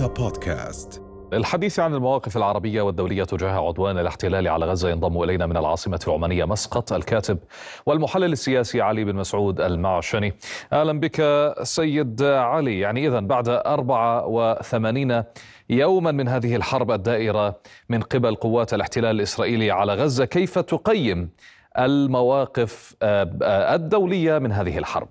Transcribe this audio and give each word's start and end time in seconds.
رؤيا 0.00 0.14
بودكاست. 0.14 1.02
للحديث 1.32 1.80
عن 1.80 1.94
المواقف 1.94 2.36
العربية 2.36 2.82
والدولية 2.82 3.24
تجاه 3.24 3.68
عدوان 3.68 3.98
الاحتلال 3.98 4.48
على 4.48 4.66
غزة 4.66 4.90
ينضم 4.90 5.22
إلينا 5.22 5.46
من 5.46 5.56
العاصمة 5.56 6.00
العمانية 6.08 6.44
مسقط 6.44 6.92
الكاتب 6.92 7.38
والمحلل 7.86 8.32
السياسي 8.32 8.80
علي 8.80 9.04
بن 9.04 9.16
مسعود 9.16 9.60
المعشني. 9.60 10.32
أهلا 10.72 11.00
بك 11.00 11.52
سيد 11.62 12.22
علي. 12.22 12.80
يعني 12.80 13.08
إذا 13.08 13.20
بعد 13.20 13.48
84 13.48 15.24
يوما 15.70 16.12
من 16.12 16.28
هذه 16.28 16.56
الحرب 16.56 16.90
الدائرة 16.90 17.60
من 17.88 18.00
قبل 18.00 18.34
قوات 18.34 18.74
الاحتلال 18.74 19.16
الإسرائيلي 19.16 19.70
على 19.70 19.94
غزة 19.94 20.24
كيف 20.24 20.58
تقيم 20.58 21.30
المواقف 21.78 22.96
الدولية 23.02 24.38
من 24.38 24.52
هذه 24.52 24.78
الحرب؟ 24.78 25.08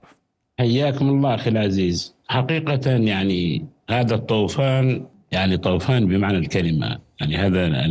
حياكم 0.59 1.09
الله 1.09 1.35
أخي 1.35 1.49
العزيز. 1.49 2.15
حقيقة 2.27 2.91
يعني 2.91 3.65
هذا 3.89 4.15
الطوفان 4.15 5.05
يعني 5.31 5.57
طوفان 5.57 6.07
بمعنى 6.07 6.37
الكلمة. 6.37 6.99
يعني 7.21 7.37
هذا 7.37 7.85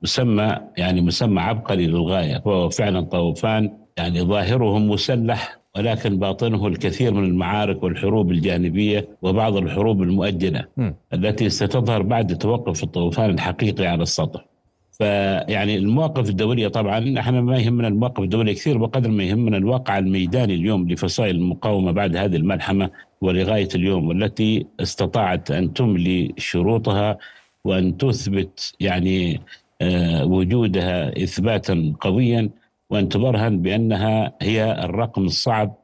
المسمى 0.00 0.56
يعني 0.76 1.00
مسمى 1.00 1.40
عبقري 1.40 1.86
للغاية. 1.86 2.42
هو 2.46 2.68
فعلا 2.68 3.00
طوفان 3.00 3.70
يعني 3.98 4.20
ظاهره 4.20 4.78
مسلح 4.78 5.58
ولكن 5.76 6.18
باطنه 6.18 6.66
الكثير 6.66 7.14
من 7.14 7.24
المعارك 7.24 7.82
والحروب 7.82 8.30
الجانبية 8.30 9.08
وبعض 9.22 9.56
الحروب 9.56 10.02
المؤجلة 10.02 10.64
م. 10.76 10.90
التي 11.14 11.50
ستظهر 11.50 12.02
بعد 12.02 12.38
توقف 12.38 12.82
الطوفان 12.82 13.30
الحقيقي 13.30 13.86
على 13.86 14.02
السطح. 14.02 14.44
فيعني 14.92 15.76
المواقف 15.76 16.28
الدولية 16.28 16.68
طبعا 16.68 17.18
إحنا 17.18 17.40
ما 17.40 17.58
يهمنا 17.58 17.88
المواقف 17.88 18.22
الدولية 18.22 18.52
كثير 18.52 18.78
بقدر 18.78 19.10
ما 19.10 19.24
يهمنا 19.24 19.56
الواقع 19.56 19.98
الميداني 19.98 20.54
اليوم 20.54 20.88
لفصائل 20.88 21.36
المقاومة 21.36 21.92
بعد 21.92 22.16
هذه 22.16 22.36
الملحمة 22.36 22.90
ولغاية 23.20 23.68
اليوم 23.74 24.08
والتي 24.08 24.66
استطاعت 24.80 25.50
أن 25.50 25.72
تملي 25.72 26.34
شروطها 26.38 27.18
وأن 27.64 27.96
تثبت 27.96 28.74
يعني 28.80 29.40
آه، 29.82 30.24
وجودها 30.24 31.22
اثباتا 31.22 31.94
قويا 32.00 32.50
وأن 32.90 33.08
تبرهن 33.08 33.62
بأنها 33.62 34.32
هي 34.42 34.84
الرقم 34.84 35.24
الصعب 35.24 35.74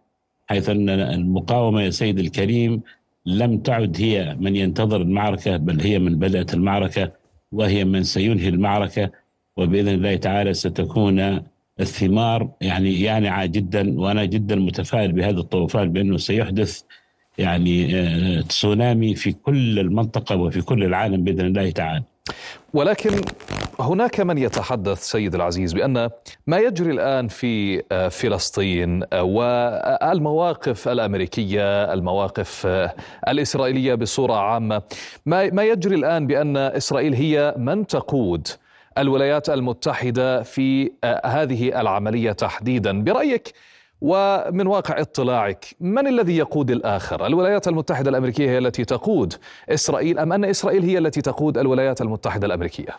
حيث 0.49 0.69
أن 0.69 0.89
المقاومة 0.89 1.83
يا 1.83 1.91
سيد 1.91 2.19
الكريم 2.19 2.83
لم 3.27 3.59
تعد 3.59 3.97
هي 4.01 4.37
من 4.41 4.57
ينتظر 4.57 5.03
المعركة 5.03 5.57
بل 5.57 5.81
هي 5.81 5.99
من 5.99 6.19
بدأت 6.19 6.55
المعركة. 6.55 7.13
وهي 7.53 7.85
من 7.85 8.03
سينهي 8.03 8.49
المعركة 8.49 9.11
وبإذن 9.57 9.89
الله 9.89 10.17
تعالى 10.17 10.55
ستكون 10.55 11.41
الثمار 11.81 12.51
يعني 12.61 13.01
يانعه 13.01 13.47
جدا 13.47 14.01
وأنا 14.01 14.25
جدا 14.25 14.57
متفائل 14.57 15.13
بهذا 15.13 15.39
الطوفان 15.39 15.93
بأنه 15.93 16.17
سيحدث 16.17 16.83
يعني 17.39 17.97
آه، 17.97 18.41
تسونامي 18.41 19.15
في 19.15 19.33
كل 19.33 19.79
المنطقة 19.79 20.37
وفي 20.37 20.61
كل 20.61 20.85
العالم 20.85 21.25
بإذن 21.25 21.47
الله 21.47 21.71
تعالى. 21.71 22.05
ولكن 22.75 23.11
هناك 23.81 24.21
من 24.21 24.39
يتحدث 24.39 25.03
سيد 25.03 25.35
العزيز 25.35 25.73
بأن 25.73 26.11
ما 26.47 26.59
يجري 26.59 26.91
الآن 26.91 27.29
في 27.29 27.83
آه، 27.93 28.09
فلسطين 28.09 29.03
آه، 29.13 29.23
والمواقف 29.23 30.89
الأمريكية، 30.89 31.93
المواقف 31.93 32.67
الإسرائيلية 33.29 33.95
بصورة 33.95 34.35
عامة، 34.35 34.83
ما 35.27 35.51
ما 35.51 35.63
يجري 35.63 35.95
الآن 35.95 36.27
بأن 36.27 36.57
إسرائيل 36.57 37.15
هي 37.15 37.55
من 37.57 37.87
تقود 37.87 38.49
الولايات 38.99 39.51
المتحدة 39.51 40.43
في 40.43 40.93
هذه 41.25 41.81
العملية 41.81 42.33
تحديدا، 42.33 43.03
برأيك 43.03 43.53
ومن 44.01 44.67
واقع 44.67 45.01
اطلاعك 45.01 45.67
من 45.81 46.07
الذي 46.07 46.37
يقود 46.37 46.71
الآخر؟ 46.71 47.27
الولايات 47.27 47.69
المتحدة 47.69 48.11
الأمريكية 48.11 48.51
هي 48.51 48.59
التي 48.59 48.85
تقود 48.85 49.35
إسرائيل 49.69 50.19
أم 50.19 50.33
أن 50.33 50.45
إسرائيل 50.45 50.83
هي 50.83 50.99
التي 50.99 51.21
تقود 51.21 51.59
الولايات 51.59 52.01
المتحدة 52.01 52.47
الأمريكية؟ 52.47 52.97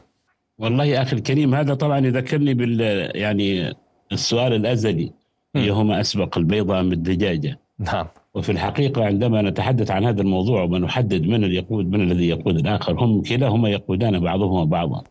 والله 0.60 0.86
يا 0.86 1.02
أخي 1.02 1.16
الكريم 1.16 1.56
هذا 1.56 1.74
طبعا 1.74 2.00
يذكرني 2.00 2.54
بال 2.54 2.82
يعني 3.16 3.74
السؤال 4.12 4.54
الأزلي 4.54 5.12
هما 5.56 6.02
أسبق 6.02 6.38
البيضة 6.38 6.82
من 6.82 6.92
الدجاجة 6.92 7.60
نعم. 7.80 8.08
وفي 8.34 8.52
الحقيقة 8.52 9.06
عندما 9.06 9.42
نتحدث 9.42 9.92
عن 9.92 10.06
هذا 10.06 10.22
الموضوع 10.22 10.64
ونحدد 10.64 11.28
من 11.28 11.44
يقود 11.44 11.92
من 11.92 12.12
الذي 12.12 12.30
يقود 12.30 12.56
الآخر 12.56 12.94
هم 12.94 13.22
كلاهما 13.22 13.70
يقودان 13.70 14.20
بعضهما 14.20 14.64
بعضا. 14.64 15.04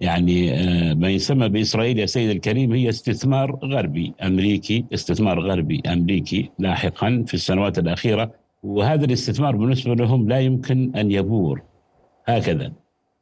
يعني 0.00 0.54
آه، 0.54 0.94
ما 0.94 1.08
يسمى 1.10 1.48
بإسرائيل 1.48 1.98
يا 1.98 2.06
سيد 2.06 2.30
الكريم 2.30 2.72
هي 2.72 2.88
استثمار 2.88 3.58
غربي 3.64 4.14
أمريكي 4.22 4.84
استثمار 4.94 5.40
غربي 5.40 5.82
أمريكي 5.86 6.50
لاحقا 6.58 7.24
في 7.26 7.34
السنوات 7.34 7.78
الأخيرة. 7.78 8.30
وهذا 8.62 9.04
الاستثمار 9.04 9.56
بالنسبة 9.56 9.94
لهم 9.94 10.28
لا 10.28 10.40
يمكن 10.40 10.92
أن 10.96 11.10
يبور. 11.10 11.62
هكذا. 12.26 12.72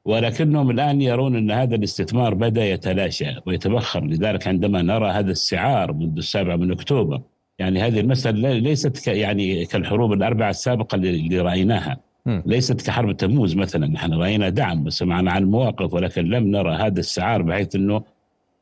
ولكنهم 0.05 0.71
الآن 0.71 1.03
يرون 1.03 1.37
أن 1.37 1.51
هذا 1.51 1.75
الاستثمار 1.75 2.35
بدأ 2.35 2.65
يتلاشى 2.65 3.35
ويتبخر. 3.47 4.05
لذلك 4.05 4.49
عندما 4.49 4.83
نرى 4.83 5.11
هذا 5.11 5.31
السعار 5.31 5.93
منذ 5.93 6.17
السابع 6.17 6.57
من 6.57 6.73
أكتوبر 6.73 7.21
يعني 7.59 7.81
هذه 7.81 8.01
المسألة 8.01 8.53
ليست 8.53 9.09
يعني 9.09 9.65
كالحروب 9.65 10.13
الأربعة 10.13 10.51
السابقة 10.51 10.95
اللي 10.95 11.41
رأيناها. 11.41 12.06
ليست 12.27 12.87
كحرب 12.87 13.17
تموز 13.17 13.57
مثلا. 13.57 13.87
نحن 13.87 14.13
رأينا 14.13 14.49
دعم 14.49 14.87
وسمعنا 14.87 15.33
عن 15.33 15.45
مواقف 15.45 15.95
ولكن 15.95 16.25
لم 16.25 16.51
نرى 16.51 16.75
هذا 16.75 17.01
السعار 17.01 17.43
بحيث 17.43 17.75
إنه 17.75 18.03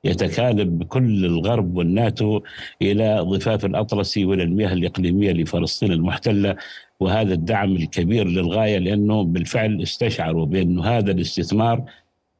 يتكالب 0.05 0.83
كل 0.83 1.25
الغرب 1.25 1.77
والناتو 1.77 2.41
إلى 2.83 3.21
ضفاف 3.21 3.65
الأطلسي 3.65 4.25
وإلى 4.25 4.43
المياه 4.43 4.73
الإقليمية 4.73 5.33
لفلسطين 5.33 5.93
المحتلة. 5.93 6.57
وهذا 7.01 7.35
الدعم 7.35 7.77
الكبير 7.77 8.27
للغاية 8.29 8.79
لأنه 8.79 9.25
بالفعل 9.25 9.83
استشعروا 9.83 10.47
بانه 10.47 10.85
هذا 10.85 11.13
الاستثمار 11.13 11.85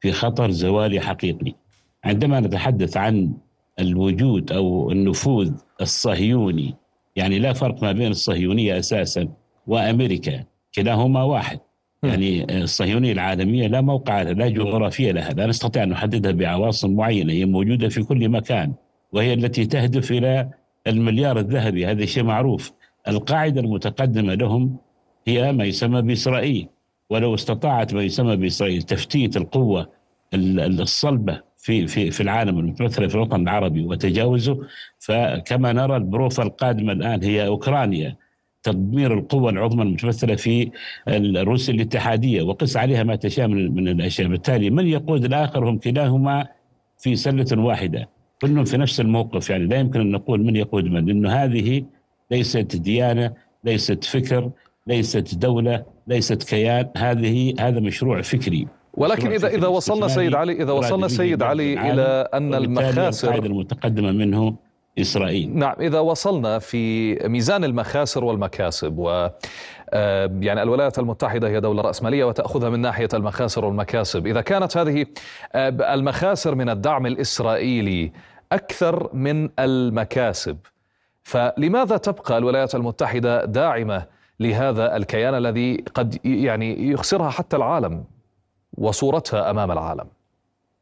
في 0.01 0.11
خطر 0.11 0.51
زوالي 0.51 0.99
حقيقي. 0.99 1.53
عندما 2.03 2.39
نتحدث 2.39 2.97
عن 2.97 3.33
الوجود 3.79 4.51
أو 4.51 4.91
النفوذ 4.91 5.51
الصهيوني 5.81 6.73
يعني 7.15 7.39
لا 7.39 7.53
فرق 7.53 7.83
ما 7.83 7.91
بين 7.91 8.11
الصهيونية 8.11 8.79
أساسا 8.79 9.27
وأمريكا 9.67 10.43
كلاهما 10.75 11.23
واحد. 11.23 11.59
يعني 12.03 12.63
الصهيونية 12.63 13.11
العالمية 13.11 13.67
لا 13.67 13.81
موقع 13.81 14.21
لا 14.21 14.49
جغرافية 14.49 15.11
لها 15.11 15.33
لا 15.33 15.47
نستطيع 15.47 15.83
أن 15.83 15.89
نحددها 15.89 16.31
بعواصم 16.31 16.95
معينة 16.95 17.33
هي 17.33 17.45
موجودة 17.45 17.89
في 17.89 18.03
كل 18.03 18.29
مكان 18.29 18.73
وهي 19.11 19.33
التي 19.33 19.65
تهدف 19.65 20.11
إلى 20.11 20.49
المليار 20.87 21.39
الذهبي 21.39 21.85
هذا 21.85 22.05
شيء 22.05 22.23
معروف. 22.23 22.71
القاعدة 23.07 23.61
المتقدمة 23.61 24.33
لهم 24.33 24.77
هي 25.27 25.51
ما 25.51 25.63
يسمى 25.63 26.01
بإسرائيل 26.01 26.67
ولو 27.09 27.35
استطاعت 27.35 27.93
ما 27.93 28.03
يسمى 28.03 28.35
بإسرائيل 28.35 28.81
تفتيت 28.81 29.37
القوة 29.37 29.89
الصلبة 30.33 31.41
في 31.57 31.87
في 31.87 32.11
في 32.11 32.23
العالم 32.23 32.59
المتمثله 32.59 33.07
في 33.07 33.15
الوطن 33.15 33.41
العربي 33.41 33.83
وتجاوزه. 33.83 34.59
فكما 34.99 35.73
نرى 35.73 35.95
البروفة 35.97 36.43
القادمة 36.43 36.91
الآن 36.93 37.23
هي 37.23 37.47
أوكرانيا 37.47 38.15
تدمير 38.65 39.13
القوى 39.13 39.51
العظمى 39.51 39.83
المتمثلة 39.83 40.35
في 40.35 40.71
روسيا 41.37 41.73
الاتحادية 41.73 42.41
وقس 42.41 42.77
عليها 42.77 43.03
ما 43.03 43.15
تشاء 43.15 43.47
من, 43.47 43.75
من 43.75 43.87
الأشياء. 43.87 44.27
بالتالي 44.27 44.69
من 44.69 44.87
يقود 44.87 45.25
الآخر 45.25 45.69
هم 45.69 45.77
كلاهما 45.77 46.47
في 46.97 47.15
سلة 47.15 47.61
واحدة 47.63 48.09
كلهم 48.41 48.65
في 48.65 48.77
نفس 48.77 48.99
الموقف. 48.99 49.49
يعني 49.49 49.65
لا 49.65 49.77
يمكن 49.77 49.99
أن 49.99 50.11
نقول 50.11 50.43
من 50.43 50.55
يقود 50.55 50.85
من 50.85 51.05
لأنه 51.05 51.29
هذه 51.29 51.83
ليست 52.31 52.75
ديانة 52.75 53.33
ليست 53.63 54.03
فكر 54.03 54.49
ليست 54.87 55.35
دولة 55.35 55.83
ليست 56.07 56.43
كيان. 56.43 56.89
هذه 56.97 57.53
هذا 57.59 57.79
مشروع 57.79 58.21
فكري. 58.21 58.67
ولكن 58.93 59.31
إذا 59.31 59.47
إذا 59.47 59.67
وصلنا 59.67 60.07
سيد 60.07 60.33
علي 60.35 60.53
إذا 60.63 60.71
وصلنا 60.71 61.07
سيد 61.07 61.43
علي 61.43 61.91
إلى 61.91 62.27
أن 62.33 62.53
المخاسر 62.53 63.45
المتقدمة 63.45 64.11
منه 64.11 64.55
إسرائيل. 64.99 65.57
نعم 65.57 65.75
إذا 65.79 65.99
وصلنا 65.99 66.59
في 66.59 67.15
ميزان 67.27 67.63
المخاسر 67.63 68.23
والمكاسب 68.23 68.97
و 68.97 69.29
يعني 70.41 70.63
الولايات 70.63 70.99
المتحدة 70.99 71.47
هي 71.47 71.59
دولة 71.59 71.81
رأسمالية 71.81 72.23
وتأخذها 72.23 72.69
من 72.69 72.79
ناحية 72.79 73.09
المخاسر 73.13 73.65
والمكاسب. 73.65 74.27
إذا 74.27 74.41
كانت 74.41 74.77
هذه 74.77 75.05
المخاسر 75.55 76.55
من 76.55 76.69
الدعم 76.69 77.05
الإسرائيلي 77.05 78.11
أكثر 78.51 79.09
من 79.13 79.49
المكاسب 79.59 80.57
فلماذا 81.23 81.97
تبقى 81.97 82.37
الولايات 82.37 82.75
المتحدة 82.75 83.45
داعمة 83.45 84.05
لهذا 84.39 84.95
الكيان 84.95 85.35
الذي 85.35 85.83
قد 85.93 86.25
يعني 86.25 86.89
يخسرها 86.89 87.29
حتى 87.29 87.57
العالم 87.57 88.03
وصورتها 88.77 89.49
أمام 89.49 89.71
العالم؟ 89.71 90.07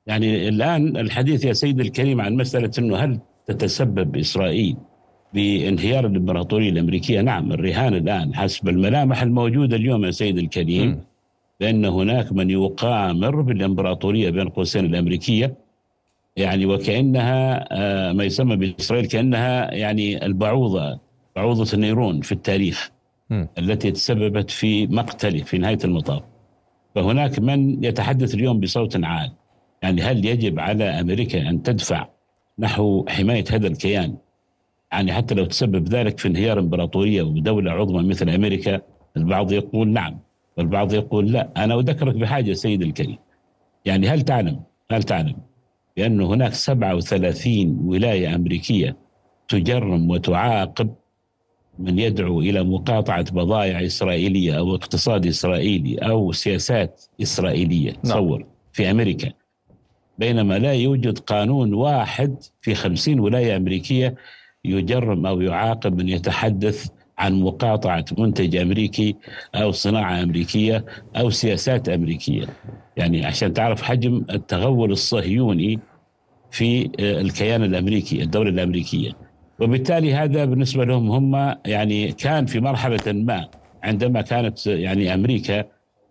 يعني 0.07 0.47
الآن 0.49 0.97
الحديث 0.97 1.45
يا 1.45 1.53
سيد 1.53 1.79
الكريم 1.79 2.21
عن 2.21 2.35
مسألة 2.35 2.71
أنه 2.79 2.97
هل 2.97 3.19
تتسبب 3.47 4.17
إسرائيل 4.17 4.75
بانهيار 5.33 6.05
الإمبراطورية 6.05 6.69
الأمريكية 6.69 7.21
نعم 7.21 7.51
الرهان 7.51 7.93
الآن 7.93 8.35
حسب 8.35 8.69
الملامح 8.69 9.21
الموجودة 9.21 9.75
اليوم 9.75 10.05
يا 10.05 10.11
سيد 10.11 10.37
الكريم 10.37 10.89
م. 10.89 10.99
بأن 11.59 11.85
هناك 11.85 12.31
من 12.31 12.49
يقامر 12.49 13.41
بالإمبراطورية 13.41 14.29
بين 14.29 14.49
قوسين 14.49 14.85
الأمريكية 14.85 15.55
يعني 16.37 16.65
وكأنها 16.65 17.67
آه، 17.71 18.11
ما 18.11 18.23
يسمى 18.23 18.55
بإسرائيل 18.55 19.05
كأنها 19.05 19.73
يعني 19.73 20.25
البعوضة 20.25 20.99
بعوضة 21.35 21.73
النيرون 21.73 22.21
في 22.21 22.31
التاريخ 22.31 22.91
م. 23.29 23.45
التي 23.57 23.91
تسببت 23.91 24.51
في 24.51 24.87
مقتله 24.87 25.43
في 25.43 25.57
نهاية 25.57 25.79
المطاف 25.83 26.23
فهناك 26.95 27.39
من 27.39 27.83
يتحدث 27.83 28.33
اليوم 28.35 28.59
بصوت 28.59 29.03
عال 29.03 29.31
يعني 29.83 30.01
هل 30.01 30.25
يجب 30.25 30.59
على 30.59 30.83
أمريكا 30.83 31.49
أن 31.49 31.63
تدفع 31.63 32.07
نحو 32.59 33.05
حماية 33.07 33.43
هذا 33.49 33.67
الكيان. 33.67 34.17
يعني 34.91 35.13
حتى 35.13 35.35
لو 35.35 35.45
تسبب 35.45 35.87
ذلك 35.87 36.19
في 36.19 36.27
انهيار 36.27 36.59
إمبراطورية 36.59 37.21
ودولة 37.21 37.71
عظمى 37.71 38.09
مثل 38.09 38.29
أمريكا 38.29 38.81
البعض 39.17 39.51
يقول 39.51 39.87
نعم 39.87 40.19
والبعض 40.57 40.93
يقول 40.93 41.31
لا. 41.31 41.49
أنا 41.57 41.79
أذكرك 41.79 42.15
بحاجة 42.15 42.53
سيد 42.53 42.81
الكريم. 42.81 43.17
يعني 43.85 44.07
هل 44.07 44.21
تعلم 44.21 44.59
هل 44.91 45.03
تعلم 45.03 45.35
بأن 45.97 46.21
هناك 46.21 46.53
37 46.53 47.79
ولاية 47.85 48.35
أمريكية 48.35 48.97
تجرم 49.47 50.09
وتعاقب 50.09 50.95
من 51.79 51.99
يدعو 51.99 52.41
إلى 52.41 52.63
مقاطعة 52.63 53.31
بضائع 53.31 53.85
إسرائيلية 53.85 54.57
أو 54.57 54.75
اقتصاد 54.75 55.25
إسرائيلي 55.25 55.97
أو 55.97 56.31
سياسات 56.31 57.05
إسرائيلية؟ 57.21 57.91
نعم. 57.91 58.01
تصور 58.03 58.45
في 58.71 58.91
أمريكا. 58.91 59.31
بينما 60.23 60.59
لا 60.59 60.73
يوجد 60.73 61.19
قانون 61.19 61.73
واحد 61.73 62.35
في 62.61 62.75
خمسين 62.75 63.19
ولاية 63.19 63.57
أمريكية 63.57 64.15
يجرم 64.65 65.25
أو 65.25 65.41
يعاقب 65.41 65.97
من 65.97 66.09
يتحدث 66.09 66.87
عن 67.17 67.33
مقاطعة 67.41 68.05
منتج 68.17 68.55
أمريكي 68.55 69.15
أو 69.55 69.71
صناعة 69.71 70.23
أمريكية 70.23 70.85
أو 71.15 71.29
سياسات 71.29 71.89
أمريكية. 71.89 72.45
يعني 72.97 73.25
عشان 73.25 73.53
تعرف 73.53 73.81
حجم 73.81 74.25
التغول 74.29 74.91
الصهيوني 74.91 75.79
في 76.51 76.89
الكيان 76.99 77.63
الأمريكي 77.63 78.23
الدولة 78.23 78.49
الأمريكية. 78.49 79.11
وبالتالي 79.59 80.13
هذا 80.13 80.45
بالنسبة 80.45 80.85
لهم 80.85 81.11
هم 81.11 81.55
يعني 81.65 82.11
كان 82.11 82.45
في 82.45 82.59
مرحلة 82.59 83.11
ما 83.13 83.47
عندما 83.83 84.21
كانت 84.21 84.67
يعني 84.67 85.13
أمريكا 85.13 85.65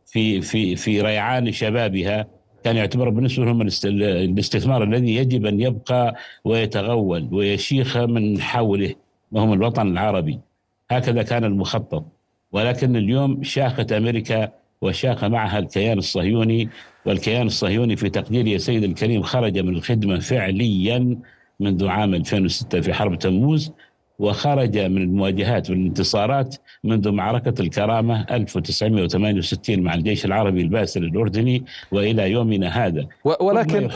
في 0.07 0.41
في 0.41 0.77
في 0.77 1.01
ريعان 1.01 1.53
شبابها 1.53 2.42
كان 2.65 2.77
يعتبر 2.77 3.09
بالنسبة 3.09 3.45
لهم 3.45 3.63
الاستثمار 3.85 4.83
الذي 4.85 5.15
يجب 5.17 5.47
أن 5.47 5.61
يبقى 5.61 6.15
ويتغول 6.45 7.29
ويشيخ 7.33 7.97
من 7.97 8.41
حوله 8.41 8.95
وهم 9.33 9.53
الوطن 9.53 9.89
العربي. 9.89 10.39
هكذا 10.91 11.23
كان 11.23 11.45
المخطط. 11.45 12.05
ولكن 12.53 12.97
اليوم 12.97 13.43
شاخت 13.43 13.93
أمريكا 13.93 14.49
وشاخ 14.83 15.25
معها 15.25 15.59
الكيان 15.59 15.99
الصهيوني 15.99 16.69
والكيان 17.07 17.47
الصهيوني 17.47 17.97
في 17.97 18.11
تقديري 18.11 18.53
يا 18.53 18.59
سيد 18.59 18.85
الكريم 18.85 19.23
خرج 19.23 19.59
من 19.59 19.77
الخدمة 19.77 20.19
فعليا 20.19 21.19
منذ 21.61 21.87
عام 21.89 22.15
2006 22.15 22.81
في 22.81 22.93
حرب 22.95 23.19
تموز. 23.19 23.73
وخرج 24.23 24.79
من 24.79 25.03
المواجهات 25.03 25.71
والانتصارات 25.71 26.57
منذ 26.85 27.11
معركة 27.11 27.63
الكرامة 27.63 28.27
1968 28.31 29.83
مع 29.83 29.95
الجيش 29.95 30.25
العربي 30.25 30.63
الباسل 30.63 31.05
الأردني 31.05 31.65
وإلى 31.93 32.31
يومنا 32.31 32.87
هذا 32.87 33.07
ولكن 33.41 33.89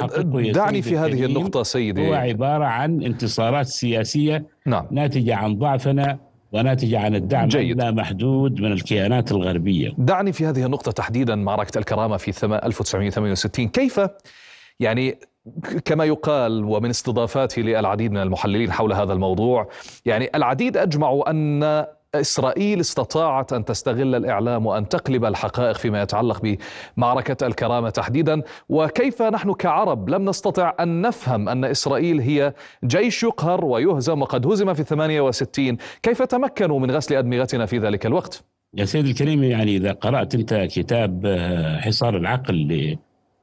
دعني 0.52 0.82
في 0.82 0.98
هذه 0.98 1.24
النقطة 1.24 1.62
سيدي 1.62 2.08
هو 2.08 2.14
عبارة 2.14 2.64
عن 2.64 3.02
انتصارات 3.02 3.66
سياسية 3.66 4.44
نعم. 4.66 4.86
ناتجة 4.90 5.36
عن 5.36 5.58
ضعفنا 5.58 6.18
وناتجة 6.52 7.00
عن 7.00 7.14
الدعم 7.14 7.48
جيد. 7.48 7.78
لا 7.78 7.90
محدود 7.90 8.60
من 8.60 8.72
الكيانات 8.72 9.32
الغربية 9.32 9.94
دعني 9.98 10.32
في 10.32 10.46
هذه 10.46 10.66
النقطة 10.66 10.92
تحديدا 10.92 11.34
معركة 11.34 11.78
الكرامة 11.78 12.16
في 12.16 12.44
1968 12.44 13.68
كيف 13.68 14.00
يعني 14.80 15.18
كما 15.84 16.04
يقال 16.04 16.64
ومن 16.64 16.90
استضافاتي 16.90 17.62
للعديد 17.62 18.12
من 18.12 18.22
المحللين 18.22 18.72
حول 18.72 18.92
هذا 18.92 19.12
الموضوع 19.12 19.68
يعني 20.04 20.30
العديد 20.34 20.76
اجمعوا 20.76 21.30
أن 21.30 21.86
إسرائيل 22.20 22.80
استطاعت 22.80 23.52
أن 23.52 23.64
تستغل 23.64 24.14
الإعلام 24.14 24.66
وأن 24.66 24.88
تقلب 24.88 25.24
الحقائق 25.24 25.76
فيما 25.76 26.02
يتعلق 26.02 26.56
بمعركة 26.96 27.46
الكرامة 27.46 27.90
تحديدا 27.90 28.42
وكيف 28.68 29.22
نحن 29.22 29.52
كعرب 29.52 30.08
لم 30.08 30.28
نستطع 30.28 30.74
أن 30.80 31.00
نفهم 31.02 31.48
أن 31.48 31.64
إسرائيل 31.64 32.20
هي 32.20 32.54
جيش 32.84 33.22
يقهر 33.22 33.64
ويهزم 33.64 34.22
وقد 34.22 34.46
هزم 34.46 34.74
في 34.74 34.82
68 34.82 35.76
كيف 36.02 36.22
تمكنوا 36.22 36.80
من 36.80 36.90
غسل 36.90 37.14
أدمغتنا 37.14 37.66
في 37.66 37.78
ذلك 37.78 38.06
الوقت؟ 38.06 38.44
يا 38.74 38.84
سيدي 38.84 39.10
الكريم 39.10 39.44
يعني 39.44 39.76
إذا 39.76 39.92
قرأت 39.92 40.34
أنت 40.34 40.54
كتاب 40.54 41.26
آه، 41.26 41.80
حصار 41.80 42.16
العقل 42.16 42.96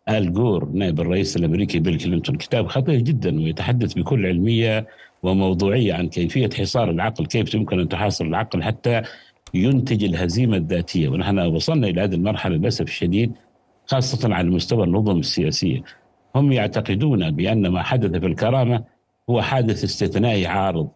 آل 0.10 0.34
جور 0.34 0.70
نائب 0.70 1.00
الرئيس 1.00 1.38
الأمريكي 1.38 1.80
بيل 1.80 1.98
كلينتون. 1.98 2.36
كتاب 2.36 2.68
خطير 2.68 3.00
جدا 3.00 3.40
ويتحدث 3.44 3.94
بكل 3.94 4.26
علمية 4.26 4.88
وموضوعية 5.24 5.94
عن 5.94 6.10
كيفية 6.10 6.50
حصار 6.50 6.90
العقل 6.90 7.26
كيف 7.26 7.54
يمكن 7.54 7.80
أن 7.80 7.90
تحاصر 7.90 8.26
العقل 8.26 8.64
حتى 8.64 9.02
ينتج 9.54 10.04
الهزيمة 10.04 10.58
الذاتية. 10.58 11.10
ونحن 11.10 11.40
وصلنا 11.40 11.88
إلى 11.88 12.02
هذه 12.02 12.16
المرحلة 12.16 12.56
للأسف 12.56 12.86
الشديد 12.86 13.32
خاصة 13.86 14.34
على 14.34 14.50
مستوى 14.50 14.84
النظم 14.84 15.20
السياسية. 15.20 15.82
هم 16.36 16.52
يعتقدون 16.52 17.32
بأن 17.32 17.68
ما 17.68 17.84
حدث 17.84 18.12
في 18.12 18.26
الكرامة 18.26 18.84
هو 19.30 19.42
حادث 19.42 19.84
استثنائي 19.84 20.48
عارض 20.48 20.90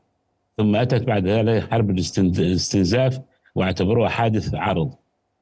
ثم 0.58 0.76
أتت 0.76 1.04
بعد 1.04 1.28
ذلك 1.28 1.72
حرب 1.72 1.90
الاستنزاف 1.90 3.22
واعتبروها 3.56 4.10
حادث 4.10 4.56
عرض 4.56 4.94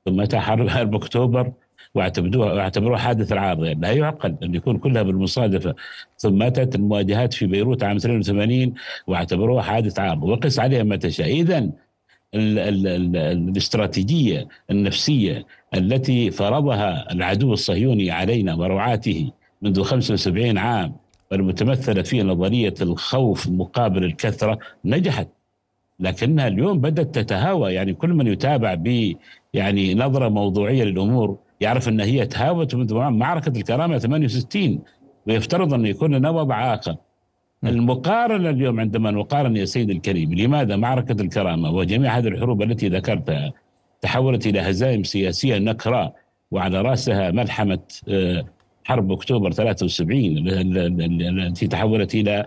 ثم 0.06 0.22
أتى 0.22 0.40
حرب 0.40 0.96
أكتوبر 0.96 1.52
واعتبروها 1.96 2.54
واعتبروها 2.54 2.98
حادث 3.00 3.32
يعني 3.32 3.74
لا 3.74 3.92
يعقل 3.92 4.36
أن 4.44 4.56
يكون 4.56 4.78
كلها 4.78 5.02
بالمصادفة. 5.04 5.76
ثم 6.18 6.44
أتت 6.44 6.76
المواجهات 6.76 7.34
في 7.34 7.46
بيروت 7.46 7.84
عام 7.84 7.96
82 7.96 8.74
واعتبروها 9.08 9.62
حادث 9.62 10.00
عارض 10.00 10.24
وقس 10.24 10.60
عليها 10.60 10.84
ما 10.84 10.96
تشاء. 10.96 11.28
اذا 11.32 11.58
ال 12.36 12.60
ال 12.60 12.88
ال 12.88 13.18
الاستراتيجية 13.18 14.48
النفسية 14.72 15.46
التي 15.74 16.32
فرضها 16.32 17.12
العدو 17.12 17.54
الصهيوني 17.54 18.12
علينا 18.12 18.56
ورعاته 18.56 19.32
منذ 19.62 19.82
75 19.84 20.58
عام 20.58 20.96
والمتمثلة 21.32 22.02
في 22.02 22.24
نظرية 22.24 22.74
الخوف 22.82 23.48
مقابل 23.50 24.04
الكثرة 24.04 24.60
نجحت. 24.86 25.28
لكنها 26.00 26.48
اليوم 26.48 26.80
بدأت 26.82 27.16
تتهاوى. 27.16 27.74
يعني 27.74 27.94
كل 27.94 28.14
من 28.14 28.28
يتابع 28.28 28.74
ب 28.74 29.16
يعني 29.54 29.96
نظرة 29.96 30.30
موضوعية 30.30 30.84
للأمور 30.84 31.38
يعرف 31.62 31.90
إن 31.90 32.00
هي 32.00 32.26
تهاوت 32.26 32.76
منذ 32.76 32.94
معركة 32.96 33.58
الكرامة 33.58 33.98
68 33.98 34.80
ويفترض 35.28 35.74
أن 35.74 35.86
يكون 35.86 36.16
لنا 36.16 36.30
وضع 36.30 36.74
اخر. 36.74 36.96
المقارنة 37.64 38.50
اليوم 38.50 38.80
عندما 38.80 39.12
نقارن 39.12 39.58
يا 39.58 39.66
سيدي 39.66 39.94
الكريم 39.94 40.34
لماذا 40.34 40.76
معركة 40.76 41.22
الكرامة 41.22 41.72
وجميع 41.72 42.18
هذه 42.18 42.28
الحروب 42.28 42.62
التي 42.62 42.88
ذكرتها 42.90 43.54
تحولت 44.02 44.48
إلى 44.48 44.60
هزائم 44.60 45.04
سياسية 45.04 45.58
نكراء 45.58 46.16
وعلى 46.52 46.82
رأسها 46.82 47.32
ملحمة 47.32 47.80
آه، 48.10 48.46
حرب 48.84 49.12
أكتوبر 49.12 49.52
73 49.52 50.20
التي 51.40 51.68
تحولت 51.68 52.16
إلى 52.16 52.46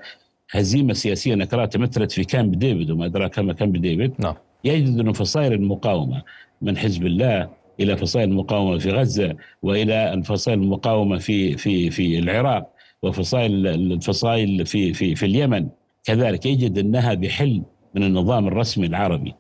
هزيمة 0.50 0.92
سياسية 0.92 1.34
نكراء 1.34 1.66
تمثلت 1.66 2.12
في 2.12 2.24
كامب 2.24 2.58
ديفيد 2.58 2.90
وما 2.90 3.06
أدراك 3.06 3.38
ما 3.38 3.52
كامب 3.52 3.76
ديفيد؟ 3.76 4.12
نعم. 4.18 4.34
يجد 4.64 4.98
إنه 4.98 5.12
فصائل 5.12 5.52
المقاومة 5.52 6.22
من 6.62 6.76
حزب 6.76 7.06
الله 7.06 7.48
إلى 7.80 7.96
فصائل 7.96 8.28
المقاومة 8.28 8.78
في 8.78 8.90
غزة 8.90 9.36
وإلى 9.62 10.14
الفصائل 10.14 10.58
المقاومة 10.58 11.18
في 11.18 11.56
في 11.56 11.90
في 11.90 12.18
العراق 12.18 12.70
وفصائل 13.02 13.66
الفصائل 13.66 14.66
في 14.66 14.92
في 14.92 15.14
في 15.14 15.26
اليمن. 15.26 15.68
كذلك 16.04 16.46
يجد 16.46 16.78
أنها 16.78 17.14
بحل 17.14 17.62
من 17.94 18.02
النظام 18.02 18.48
الرسمي 18.48 18.86
العربي. 18.86 19.34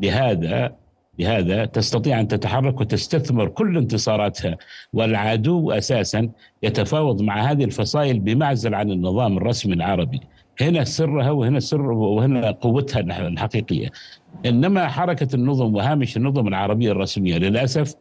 لهذا 0.00 0.76
لهذا 1.18 1.64
تستطيع 1.64 2.20
أن 2.20 2.28
تتحرك 2.28 2.80
وتستثمر 2.80 3.48
كل 3.48 3.78
انتصاراتها 3.78 4.56
والعدو 4.92 5.70
أساسا 5.70 6.28
يتفاوض 6.62 7.22
مع 7.22 7.50
هذه 7.50 7.64
الفصائل 7.64 8.18
بمعزل 8.18 8.74
عن 8.74 8.90
النظام 8.90 9.38
الرسمي 9.38 9.74
العربي. 9.74 10.20
هنا 10.60 10.84
سرها 10.84 11.30
وهنا 11.30 11.60
سر 11.60 11.92
وهنا 11.92 12.50
قوتها 12.50 13.00
الحقيقية. 13.00 13.88
إنما 14.46 14.88
حركة 14.88 15.28
النظم 15.34 15.74
وهامش 15.74 16.16
النظم 16.16 16.48
العربية 16.48 16.92
الرسمية 16.92 17.38
للأسف 17.38 17.94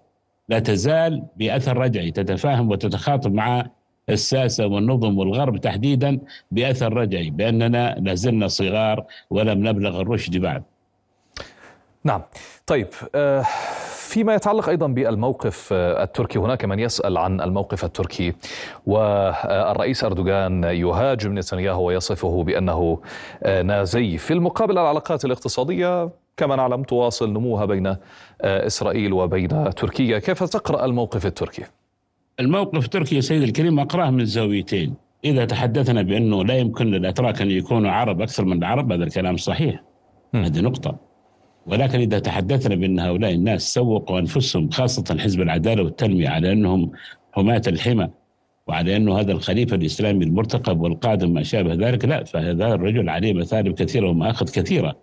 لا 0.50 0.60
تزال 0.60 1.24
بأثر 1.36 1.78
رجعي 1.78 2.12
تتفاهم 2.12 2.72
وتتخاطب 2.72 3.34
مع 3.34 3.66
الساسة 4.10 4.68
والنظم 4.68 5.18
والغرب 5.18 5.58
تحديدا 5.58 6.20
بأثر 6.52 6.94
رجعي 6.94 7.30
بأننا 7.30 7.96
لازلنا 8.00 8.48
صغار 8.48 9.06
ولم 9.30 9.68
نبلغ 9.68 10.02
الرشد 10.02 10.38
بعد. 10.38 10.64
نعم، 12.04 12.22
طيب 12.68 12.88
آه 13.16 13.46
فيما 14.14 14.36
يتعلق 14.36 14.70
أيضا 14.70 14.88
بالموقف 14.88 15.70
آه، 15.74 16.04
التركي 16.04 16.40
هناك 16.40 16.66
من 16.66 16.80
يسأل 16.80 17.18
عن 17.18 17.42
الموقف 17.42 17.86
التركي 17.86 18.34
والرئيس 18.86 20.04
أردوغان 20.04 20.64
يهاجم 20.64 21.40
نتنياهو 21.40 21.88
ويصفه 21.88 22.44
بأنه 22.44 23.02
آه، 23.44 23.62
نازي 23.62 24.18
في 24.18 24.34
المقابل 24.34 24.72
العلاقات 24.72 25.26
الاقتصادية 25.26 26.10
كما 26.38 26.56
نعلم 26.56 26.84
تواصل 26.84 27.34
نموها 27.34 27.66
بين 27.66 27.88
آه، 27.88 27.98
إسرائيل 28.42 29.14
وبين 29.14 29.74
تركيا. 29.74 30.20
كيف 30.20 30.44
تقرأ 30.44 30.86
الموقف 30.86 31.26
التركي؟ 31.26 31.64
الموقف 32.40 32.86
التركي 32.86 33.16
يا 33.16 33.22
سيدي 33.22 33.46
الكريم 33.46 33.80
أقرأه 33.80 34.10
من 34.10 34.26
زاويتين. 34.26 34.94
إذا 35.26 35.46
تحدثنا 35.46 36.02
بأنه 36.02 36.46
لا 36.46 36.58
يمكن 36.58 36.86
للأتراك 36.92 37.42
أن 37.42 37.52
يكونوا 37.52 37.92
عرب 37.92 38.22
أكثر 38.22 38.46
من 38.46 38.58
العرب 38.58 38.92
هذا 38.92 39.04
الكلام 39.04 39.38
صحيح. 39.38 39.84
هذه 40.36 40.60
نقطة. 40.60 41.14
ولكن 41.68 42.00
إذا 42.00 42.20
تحدثنا 42.20 42.76
بأن 42.76 43.00
هؤلاء 43.00 43.34
الناس 43.34 43.74
سوقوا 43.74 44.20
أنفسهم 44.20 44.70
خاصة 44.70 45.18
حزب 45.20 45.42
العدالة 45.42 45.84
والتنمية 45.84 46.30
على 46.30 46.52
أنهم 46.52 46.92
حماة 47.32 47.62
الحمى 47.68 48.10
وعلى 48.68 48.96
أنه 48.96 49.20
هذا 49.20 49.32
الخليفة 49.32 49.76
الإسلامي 49.76 50.26
المرتقب 50.26 50.82
والقادم 50.82 51.34
ما 51.34 51.44
شابه 51.44 51.74
ذلك 51.74 52.06
لا 52.06 52.24
فهذا 52.24 52.74
الرجل 52.74 53.10
عليه 53.10 53.34
مثالب 53.34 53.74
كثيرة 53.74 54.10
ومآخذ 54.10 54.50
كثيرة. 54.52 54.96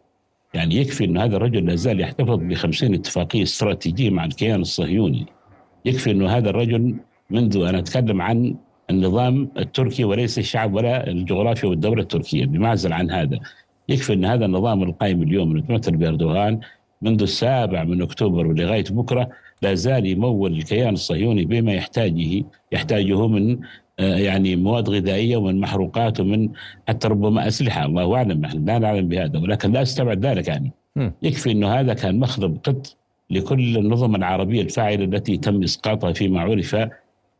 يعني 0.55 0.77
يكفي 0.77 1.05
أن 1.05 1.19
هذا 1.19 1.37
الرجل 1.37 1.67
لا 1.67 1.75
زال 1.75 2.01
يحتفظ 2.01 2.39
بخمسين 2.39 2.95
اتفاقية 2.95 3.43
استراتيجية 3.43 4.11
مع 4.11 4.25
الكيان 4.25 4.61
الصهيوني. 4.61 5.27
يكفي 5.85 6.11
أنه 6.11 6.29
هذا 6.37 6.51
الرجل 6.51 6.97
منذ 7.31 7.57
أنا 7.57 7.79
أتكلم 7.79 8.23
عن 8.23 8.55
النظام 8.91 9.51
التركي 9.59 10.05
وليس 10.05 10.39
الشعب 10.39 10.75
ولا 10.75 11.11
الجغرافيا 11.11 11.69
والدولة 11.69 12.03
التركية 12.03 12.47
بمعزل 12.47 12.93
عن 12.93 13.11
هذا. 13.11 13.39
يكفي 13.89 14.13
أن 14.13 14.25
هذا 14.25 14.45
النظام 14.45 14.83
القائم 14.83 15.23
اليوم 15.23 15.51
المتمثل 15.51 15.97
بأردوغان 15.97 16.61
منذ 17.03 17.23
السابع 17.23 17.85
من 17.85 18.03
أكتوبر 18.03 18.47
ولغاية 18.47 18.85
بكرة 18.91 19.31
لا 19.63 19.75
زال 19.75 20.07
يمول 20.07 20.53
الكيان 20.53 20.95
الصهيوني 20.95 21.45
بما 21.45 21.73
يحتاجه 21.73 22.45
يحتاجه 22.73 23.27
من 23.27 23.59
يعني 24.01 24.57
مواد 24.57 24.91
غذائية 24.91 25.37
ومن 25.37 25.61
محروقات 25.61 26.21
ومن 26.21 26.49
حتى 26.89 27.09
ربما 27.09 27.49
أسلحة. 27.49 27.87
الله 27.87 28.17
أعلم 28.17 28.41
نحن 28.41 28.65
لا 28.65 28.79
نعلم 28.79 29.09
بهذا 29.09 29.39
ولكن 29.39 29.73
لا 29.73 29.83
أستبعد 29.83 30.27
ذلك 30.27 30.49
يعني. 30.49 30.73
يكفي 31.23 31.51
إنه 31.51 31.69
هذا 31.69 31.95
كان 31.95 32.19
مخرب 32.19 32.59
قط 32.65 32.97
لكل 33.31 33.77
النظم 33.77 34.17
العربية 34.17 34.63
الفاعلة 34.63 35.05
التي 35.05 35.37
تم 35.37 35.63
إسقاطها 35.63 36.13
فيما 36.13 36.41
عرف 36.41 36.77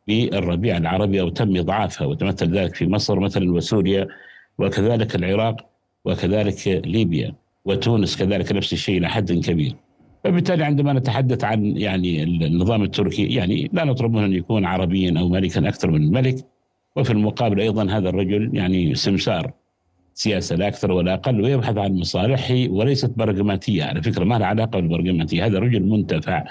بالربيع 0.07 0.77
العربي 0.77 1.21
أو 1.21 1.29
تم 1.29 1.57
إضعافها 1.57 2.07
وتمثل 2.07 2.57
ذلك 2.57 2.75
في 2.75 2.87
مصر 2.87 3.19
مثلا 3.19 3.53
وسوريا 3.53 4.07
وكذلك 4.57 5.15
العراق 5.15 5.65
وكذلك 6.05 6.67
ليبيا 6.85 7.33
وتونس 7.65 8.17
كذلك 8.17 8.51
نفس 8.51 8.73
الشيء 8.73 8.97
إلى 8.97 9.09
حد 9.09 9.31
كبير. 9.31 9.75
فبالتالي 10.23 10.63
عندما 10.63 10.93
نتحدث 10.93 11.43
عن 11.43 11.77
يعني 11.77 12.23
النظام 12.23 12.83
التركي 12.83 13.25
يعني 13.25 13.69
لا 13.73 13.83
نطلب 13.83 14.11
منه 14.11 14.25
أن 14.25 14.33
يكون 14.33 14.65
عربيا 14.65 15.19
أو 15.19 15.29
ملكا 15.29 15.67
أكثر 15.67 15.91
من 15.91 16.03
الملك 16.03 16.35
وفي 16.95 17.11
المقابل 17.11 17.59
أيضا 17.59 17.91
هذا 17.91 18.09
الرجل 18.09 18.49
يعني 18.53 18.95
سمسار 18.95 19.53
سياسة 20.13 20.55
لا 20.55 20.67
أكثر 20.67 20.91
ولا 20.91 21.13
أقل 21.13 21.41
ويبحث 21.41 21.77
عن 21.77 21.93
مصالحه 21.93 22.67
وليست 22.69 23.11
برغماتية. 23.17 23.83
على 23.83 24.01
فكرة 24.03 24.23
ما 24.23 24.39
لها 24.39 24.47
علاقة 24.47 24.79
بالبرغماتية. 24.79 25.45
هذا 25.45 25.59
رجل 25.59 25.83
منتفع 25.83 26.45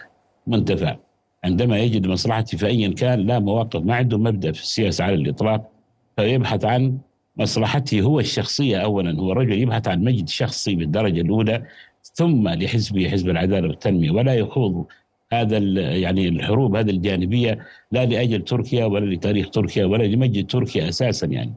منتفع. 0.47 0.97
عندما 1.45 1.79
يجد 1.79 2.07
مصلحته 2.07 2.59
في 2.59 2.67
ايا 2.67 2.89
كان 2.89 3.21
لا 3.21 3.39
مواقف 3.39 3.81
ما 3.81 3.95
عنده 3.95 4.19
مبدأ 4.19 4.53
في 4.53 4.63
السياسة 4.63 5.05
على 5.05 5.15
الإطلاق 5.15 5.71
فيبحث 6.17 6.65
عن 6.65 6.99
مصلحته 7.37 8.01
هو 8.01 8.21
الشخصية 8.21 8.79
اولا. 8.79 9.21
هو 9.21 9.33
رجل 9.33 9.53
يبحث 9.53 9.89
عن 9.89 10.05
مجد 10.05 10.29
شخصي 10.29 10.75
بالدرجة 10.75 11.21
الأولى. 11.21 11.63
ثم 12.03 12.49
لحزبه 12.49 13.09
حزب 13.09 13.29
العدالة 13.29 13.69
والتنمية. 13.69 14.11
ولا 14.11 14.35
يخوض 14.35 14.87
هذا 15.33 15.59
يعني 15.79 16.29
الحروب 16.29 16.77
هذه 16.77 16.91
الجانبية 16.91 17.59
لا 17.93 18.07
لأجل 18.07 18.45
تركيا 18.45 18.85
ولا 18.85 19.15
لتاريخ 19.15 19.51
تركيا 19.51 19.85
ولا 19.85 20.03
لمجد 20.03 20.47
تركيا 20.47 20.89
أساسا 20.89 21.27
يعني. 21.27 21.55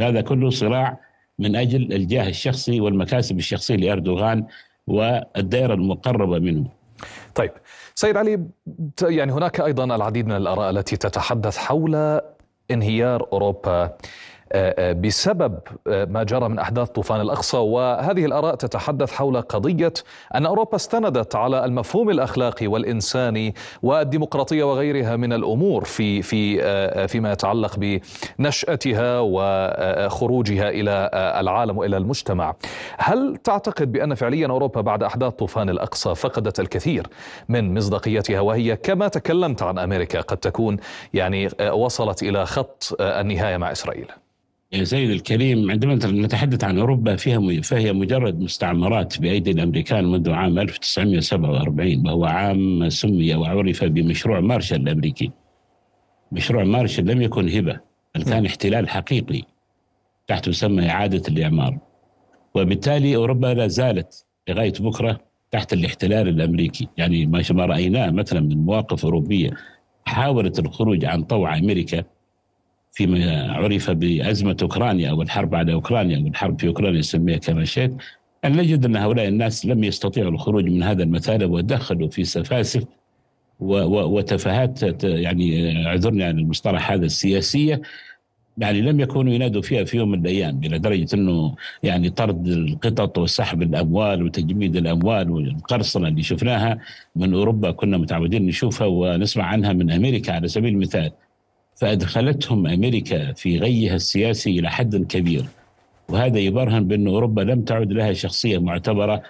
هذا 0.00 0.20
كله 0.20 0.50
صراع 0.50 1.00
من 1.38 1.56
أجل 1.56 1.92
الجاه 1.92 2.28
الشخصي 2.28 2.80
والمكاسب 2.80 3.38
الشخصية 3.38 3.76
لأردوغان 3.76 4.46
والدائرة 4.86 5.74
المقربة 5.74 6.38
منه. 6.38 6.68
طيب 7.34 7.50
سيد 7.94 8.16
علي 8.16 8.46
يعني 9.02 9.32
هناك 9.32 9.60
أيضا 9.60 9.84
العديد 9.84 10.26
من 10.26 10.36
الآراء 10.36 10.70
التي 10.70 10.96
تتحدث 10.96 11.56
حول 11.56 12.20
انهيار 12.70 13.28
أوروبا. 13.32 13.96
بسبب 14.92 15.58
آه، 15.88 16.04
ما 16.04 16.22
جرى 16.22 16.48
من 16.48 16.58
أحداث 16.58 16.88
طوفان 16.88 17.20
الأقصى 17.20 17.56
وهذه 17.56 18.24
الآراء 18.24 18.54
تتحدث 18.54 19.12
حول 19.12 19.40
قضية 19.40 19.92
أن 20.34 20.46
أوروبا 20.46 20.76
استندت 20.76 21.34
على 21.36 21.64
المفهوم 21.64 22.10
الأخلاقي 22.10 22.66
والإنساني 22.66 23.54
والديمقراطية 23.82 24.64
وغيرها 24.64 25.16
من 25.16 25.32
الأمور 25.32 25.84
في 25.84 26.22
في 26.22 27.08
فيما 27.08 27.32
يتعلق 27.32 28.00
بنشأتها 28.38 29.20
وخروجها 29.20 30.68
إلى 30.70 31.10
العالم 31.40 31.78
وإلى 31.78 31.96
المجتمع. 31.96 32.54
هل 32.98 33.36
تعتقد 33.36 33.92
بأن 33.92 34.14
فعليا 34.14 34.46
أوروبا 34.46 34.80
بعد 34.80 35.02
أحداث 35.02 35.32
طوفان 35.32 35.70
الأقصى 35.70 36.14
فقدت 36.14 36.60
الكثير 36.60 37.06
من 37.48 37.74
مصداقيتها 37.74 38.40
وهي 38.40 38.76
كما 38.76 39.08
تكلمت 39.08 39.62
عن 39.62 39.78
أمريكا 39.78 40.20
قد 40.20 40.36
تكون 40.36 40.76
يعني 41.14 41.48
وصلت 41.72 42.22
إلى 42.22 42.46
خط 42.46 42.96
النهاية 43.00 43.56
مع 43.56 43.72
إسرائيل؟ 43.72 44.25
يا 44.72 44.84
سيد 44.84 45.10
الكريم 45.10 45.70
عندما 45.70 45.94
نتحدث 45.94 46.64
عن 46.64 46.78
أوروبا 46.78 47.16
فيها 47.16 47.60
فهي 47.62 47.92
مجرد 47.92 48.40
مستعمرات 48.40 49.20
بأيدي 49.20 49.50
الأمريكان 49.50 50.04
منذ 50.04 50.30
عام 50.30 50.58
1947 50.58 52.06
وهو 52.06 52.24
عام 52.24 52.88
سمي 52.88 53.34
وعرف 53.34 53.84
بمشروع 53.84 54.40
مارشال 54.40 54.82
الأمريكي. 54.82 55.30
مشروع 56.32 56.64
مارشال 56.64 57.06
لم 57.06 57.22
يكن 57.22 57.48
هبة 57.48 57.80
بل 58.14 58.22
كان 58.22 58.46
احتلال 58.46 58.88
حقيقي 58.88 59.42
تحت 60.26 60.48
مسمى 60.48 60.90
إعادة 60.90 61.22
الإعمار. 61.28 61.78
وبالتالي 62.54 63.16
أوروبا 63.16 63.46
لا 63.46 63.66
زالت 63.66 64.24
لغاية 64.48 64.72
بكرة 64.80 65.20
تحت 65.50 65.72
الاحتلال 65.72 66.28
الأمريكي، 66.28 66.88
يعني 66.96 67.26
ما 67.26 67.64
رأيناه 67.66 68.10
مثلا 68.10 68.40
من 68.40 68.56
مواقف 68.58 69.04
أوروبية 69.04 69.50
حاولت 70.06 70.58
الخروج 70.58 71.04
عن 71.04 71.22
طوع 71.22 71.56
أمريكا 71.56 72.04
فيما 72.96 73.52
عرف 73.52 73.90
بأزمة 73.90 74.56
أوكرانيا 74.62 75.10
أو 75.10 75.22
الحرب 75.22 75.54
على 75.54 75.72
أوكرانيا 75.72 76.18
أو 76.18 76.26
الحرب 76.26 76.60
في 76.60 76.68
أوكرانيا 76.68 76.98
نسميها 76.98 77.36
كما 77.36 77.64
شئت 77.64 77.92
أن 78.44 78.56
نجد 78.56 78.84
أن 78.84 78.96
هؤلاء 78.96 79.28
الناس 79.28 79.66
لم 79.66 79.84
يستطيعوا 79.84 80.30
الخروج 80.30 80.64
من 80.64 80.82
هذا 80.82 81.02
المثالب 81.02 81.50
ودخلوا 81.50 82.08
في 82.08 82.24
سفاسف 82.24 82.84
وتفاهات 83.60 85.04
يعني 85.04 85.86
اعذرني 85.86 86.24
عن 86.24 86.38
المصطلح 86.38 86.92
هذا 86.92 87.04
السياسية 87.04 87.82
يعني 88.58 88.80
لم 88.80 89.00
يكونوا 89.00 89.32
ينادوا 89.32 89.62
فيها 89.62 89.84
في 89.84 89.96
يوم 89.96 90.10
من 90.10 90.20
الأيام 90.20 90.60
إلى 90.64 90.78
درجة 90.78 91.14
أنه 91.14 91.54
يعني 91.82 92.10
طرد 92.10 92.46
القطط 92.46 93.18
وسحب 93.18 93.62
الأموال 93.62 94.22
وتجميد 94.22 94.76
الأموال 94.76 95.30
والقرصنة 95.30 96.08
اللي 96.08 96.22
شفناها 96.22 96.78
من 97.16 97.34
أوروبا 97.34 97.70
كنا 97.70 97.98
متعودين 97.98 98.46
نشوفها 98.46 98.86
ونسمع 98.86 99.44
عنها 99.44 99.72
من 99.72 99.90
أمريكا 99.90 100.32
على 100.32 100.48
سبيل 100.48 100.74
المثال. 100.74 101.10
فأدخلتهم 101.76 102.66
أمريكا 102.66 103.32
في 103.32 103.58
غيها 103.58 103.94
السياسي 103.94 104.58
إلى 104.58 104.70
حد 104.70 104.96
كبير. 104.96 105.44
وهذا 106.08 106.38
يبرهن 106.38 106.88
بأن 106.88 107.06
أوروبا 107.06 107.40
لم 107.40 107.62
تعد 107.62 107.92
لها 107.92 108.12
شخصية 108.12 108.58
معتبرة 108.58 109.22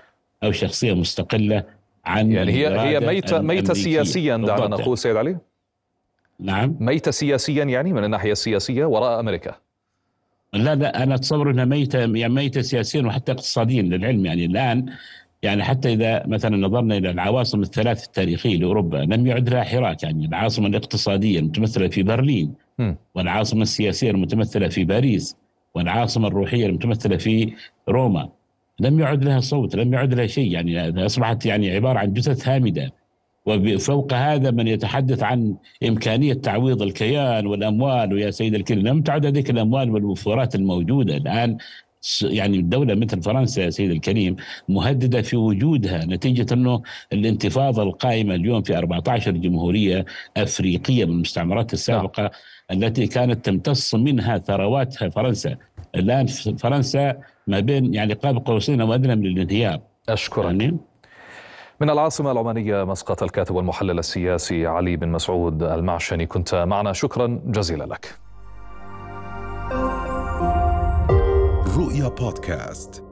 أو 0.44 0.52
شخصية 0.52 0.92
مستقلة 0.92 1.62
عن 2.04 2.32
يعني 2.32 2.52
هي 2.52 2.80
هي 2.80 3.00
ميته 3.00 3.38
ميته 3.38 3.74
سياسيا 3.74 4.36
دعنا 4.36 4.66
نقول 4.66 4.98
سيد 4.98 5.16
علي. 5.16 5.36
نعم. 6.40 6.76
ميته 6.80 7.10
سياسيا 7.10 7.64
يعني 7.64 7.92
من 7.92 8.04
الناحية 8.04 8.32
السياسية 8.32 8.84
وراء 8.84 9.20
أمريكا. 9.20 9.54
لا 10.52 10.74
لا 10.74 11.02
أنا 11.02 11.14
أتصور 11.14 11.50
أنها 11.50 11.64
ميته 11.64 11.98
يعني 11.98 12.28
ميتة 12.28 12.62
سياسيا 12.62 13.02
وحتى 13.02 13.32
اقتصاديا 13.32 13.82
للعلم. 13.82 14.26
يعني 14.26 14.44
الآن 14.44 14.86
يعني 15.42 15.64
حتى 15.64 15.92
إذا 15.92 16.26
مثلا 16.26 16.56
نظرنا 16.56 16.96
إلى 16.96 17.10
العواصم 17.10 17.62
الثلاث 17.62 18.04
التاريخية 18.04 18.56
لأوروبا 18.56 18.96
لم 18.96 19.26
يعد 19.26 19.48
لها 19.48 19.62
حراك. 19.62 20.02
يعني 20.02 20.26
العاصمة 20.26 20.66
الاقتصادية 20.66 21.38
المتمثلة 21.38 21.88
في 21.88 22.02
برلين 22.02 22.54
والعاصمة 23.14 23.62
السياسية 23.62 24.10
المتمثلة 24.10 24.68
في 24.68 24.84
باريس 24.84 25.36
والعاصمة 25.74 26.28
الروحية 26.28 26.66
المتمثلة 26.66 27.16
في 27.16 27.52
روما. 27.88 28.28
لم 28.80 29.00
يعد 29.00 29.24
لها 29.24 29.40
صوت 29.40 29.76
لم 29.76 29.94
يعد 29.94 30.14
لها 30.14 30.26
شيء. 30.26 30.52
يعني 30.52 31.06
أصبحت 31.06 31.46
يعني 31.46 31.74
عبارة 31.74 31.98
عن 31.98 32.12
جثث 32.12 32.48
هامدة. 32.48 32.92
وفوق 33.46 34.12
هذا 34.12 34.50
من 34.50 34.66
يتحدث 34.66 35.22
عن 35.22 35.54
إمكانية 35.88 36.34
تعويض 36.34 36.82
الكيان 36.82 37.46
والأموال. 37.46 38.12
ويا 38.12 38.30
سيد 38.30 38.54
الكريم 38.54 38.86
لم 38.86 39.02
تعد 39.02 39.26
هذه 39.26 39.44
الأموال 39.50 39.90
والوفورات 39.90 40.54
الموجودة. 40.54 41.16
الآن 41.16 41.56
يعني 42.22 42.62
دولة 42.62 42.94
مثل 42.94 43.22
فرنسا 43.22 43.62
يا 43.62 43.70
سيدي 43.70 43.92
الكريم 43.92 44.36
مهددة 44.68 45.22
في 45.22 45.36
وجودها 45.36 46.04
نتيجة 46.04 46.54
أنه 46.54 46.82
الانتفاضة 47.12 47.82
القائمة 47.82 48.34
اليوم 48.34 48.62
في 48.62 48.78
14 48.78 49.30
جمهورية 49.30 50.04
أفريقية 50.36 51.04
من 51.04 51.12
المستعمرات 51.12 51.72
السابقة 51.72 52.22
نعم. 52.22 52.30
التي 52.82 53.06
كانت 53.06 53.44
تمتص 53.46 53.94
منها 53.94 54.38
ثرواتها 54.38 55.08
فرنسا. 55.08 55.56
الآن 55.94 56.26
فرنسا 56.26 57.16
ما 57.46 57.60
بين 57.60 57.94
يعني 57.94 58.12
قاب 58.14 58.46
قوسين 58.46 58.80
أو 58.80 58.94
أدنى 58.94 59.16
من 59.16 59.26
الانهيار. 59.26 59.80
أشكرك. 60.08 60.44
يعني؟ 60.44 60.76
من 61.80 61.90
العاصمة 61.90 62.32
العمانية 62.32 62.84
مسقط 62.84 63.22
الكاتب 63.22 63.54
والمحلل 63.54 63.98
السياسي 63.98 64.66
علي 64.66 64.96
بن 64.96 65.08
مسعود 65.08 65.62
المعشني. 65.62 66.26
كنت 66.26 66.54
معنا. 66.54 66.92
شكرا 66.92 67.40
جزيلا 67.46 67.84
لك. 67.84 68.25
رؤيا 71.96 72.08
بودكاست 72.08 73.05